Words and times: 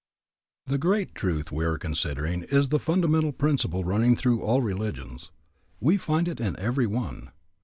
The 0.65 0.79
great 0.79 1.13
truth 1.13 1.51
we 1.51 1.63
are 1.63 1.77
considering 1.77 2.41
is 2.45 2.69
the 2.69 2.79
fundamental 2.79 3.31
principle 3.31 3.83
running 3.83 4.15
through 4.15 4.41
all 4.41 4.59
religions. 4.63 5.29
We 5.79 5.97
find 5.97 6.27
it 6.27 6.39
in 6.39 6.57
every 6.57 6.87
one. 6.87 7.29